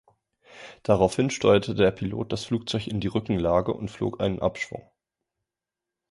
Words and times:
Daraufhin 0.81 1.29
steuerte 1.29 1.75
der 1.75 1.91
Pilot 1.91 2.31
das 2.31 2.45
Flugzeug 2.45 2.87
in 2.87 2.99
die 3.01 3.07
Rückenlage 3.07 3.71
und 3.71 3.91
flog 3.91 4.19
einen 4.19 4.39
Abschwung. 4.39 4.89